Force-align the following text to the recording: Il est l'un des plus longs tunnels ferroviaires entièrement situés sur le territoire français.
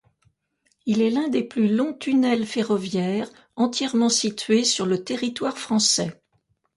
Il 0.87 0.99
est 1.03 1.11
l'un 1.11 1.27
des 1.27 1.43
plus 1.43 1.67
longs 1.67 1.93
tunnels 1.93 2.47
ferroviaires 2.47 3.29
entièrement 3.55 4.09
situés 4.09 4.63
sur 4.63 4.87
le 4.87 5.03
territoire 5.03 5.59
français. 5.59 6.19